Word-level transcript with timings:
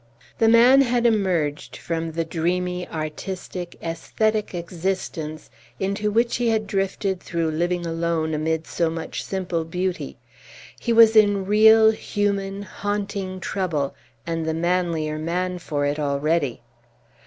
The 0.39 0.47
man 0.47 0.81
had 0.81 1.05
emerged 1.05 1.77
from 1.77 2.13
the 2.13 2.25
dreamy, 2.25 2.87
artistic, 2.89 3.77
aesthetic 3.83 4.55
existence 4.55 5.51
into 5.79 6.09
which 6.09 6.37
he 6.37 6.49
had 6.49 6.65
drifted 6.65 7.19
through 7.19 7.51
living 7.51 7.85
alone 7.85 8.33
amid 8.33 8.65
so 8.65 8.89
much 8.89 9.23
simple 9.23 9.63
beauty; 9.63 10.17
he 10.79 10.91
was 10.91 11.15
in 11.15 11.45
real, 11.45 11.91
human, 11.91 12.63
haunting 12.63 13.39
trouble, 13.39 13.93
and 14.25 14.43
the 14.47 14.55
manlier 14.55 15.19
man 15.19 15.59
for 15.59 15.85
it 15.85 15.99
already. 15.99 16.63